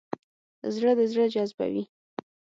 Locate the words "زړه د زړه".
0.73-1.25